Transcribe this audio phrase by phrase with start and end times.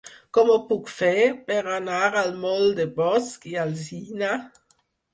[0.35, 1.11] Com ho puc fer
[1.51, 4.37] per anar al moll de Bosch i Alsina?